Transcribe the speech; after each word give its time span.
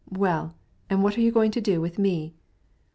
Well, 0.09 0.55
and 0.89 1.03
what 1.03 1.13
do 1.13 1.21
you 1.21 1.31
mean 1.31 1.51
to 1.51 1.61
do 1.61 1.79
with 1.79 1.99
me?" 1.99 2.33